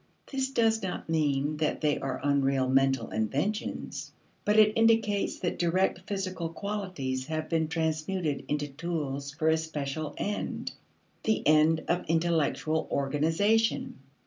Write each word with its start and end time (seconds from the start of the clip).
This 0.31 0.49
does 0.49 0.81
not 0.81 1.09
mean 1.09 1.57
that 1.57 1.81
they 1.81 1.99
are 1.99 2.19
unreal 2.23 2.67
mental 2.67 3.11
inventions, 3.11 4.11
but 4.45 4.57
it 4.57 4.73
indicates 4.75 5.37
that 5.37 5.59
direct 5.59 6.07
physical 6.07 6.49
qualities 6.49 7.27
have 7.27 7.47
been 7.49 7.67
transmuted 7.67 8.43
into 8.47 8.67
tools 8.67 9.31
for 9.31 9.47
a 9.47 9.57
special 9.57 10.15
end 10.17 10.71
the 11.23 11.47
end 11.47 11.83
of 11.87 12.03
intellectual 12.09 12.87
organization. 12.89 13.99